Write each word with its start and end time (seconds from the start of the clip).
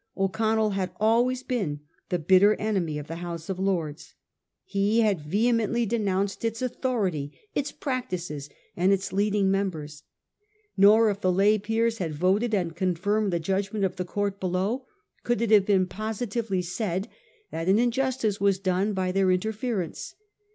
O'Connell 0.17 0.71
had 0.71 0.89
always 0.99 1.43
been 1.43 1.81
the 2.09 2.17
bitter 2.17 2.55
enemy 2.55 2.97
of 2.97 3.05
the 3.05 3.17
House 3.17 3.49
of 3.49 3.59
Lords. 3.59 4.15
He 4.65 5.01
had 5.01 5.21
vehemently 5.21 5.85
denounced 5.85 6.43
its 6.43 6.61
1844. 6.61 6.95
THE 6.95 7.05
LAY 7.05 7.11
PEERS. 7.11 7.29
297 7.29 7.37
authority, 7.37 7.39
its 7.53 7.71
practices, 7.71 8.49
and 8.75 8.91
its 8.91 9.13
leading 9.13 9.51
members. 9.51 10.03
Nor 10.75 11.11
if 11.11 11.21
the 11.21 11.31
lay 11.31 11.59
peers 11.59 11.99
had 11.99 12.15
voted 12.15 12.55
and 12.55 12.75
confirmed 12.75 13.31
the 13.31 13.39
judgment 13.39 13.85
of 13.85 13.97
the 13.97 14.03
court 14.03 14.39
below, 14.39 14.87
could 15.23 15.39
it 15.39 15.51
have 15.51 15.67
been 15.67 15.85
posi 15.85 16.25
tively 16.25 16.63
said 16.63 17.07
that 17.51 17.69
an 17.69 17.77
injustice 17.77 18.41
was 18.41 18.57
done 18.57 18.93
by 18.93 19.11
their 19.11 19.29
inter 19.29 19.51
ference. 19.53 20.15